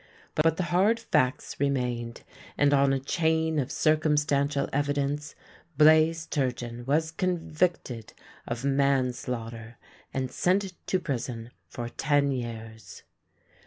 But 0.33 0.57
the 0.57 0.63
hard 0.73 0.99
facts 0.99 1.57
remained, 1.59 2.23
and 2.57 2.73
on 2.73 2.91
a 2.91 2.97
chain 2.99 3.59
of 3.59 3.71
circum 3.71 4.15
stantial 4.15 4.67
evidence 4.73 5.35
Blaze 5.77 6.25
Turgeon 6.25 6.87
was 6.87 7.11
convicted 7.11 8.13
of 8.47 8.65
manslaughter 8.65 9.77
and 10.11 10.31
sent 10.31 10.73
to 10.87 10.99
prison 10.99 11.51
for 11.67 11.87
ten 11.87 12.31
years. 12.31 13.03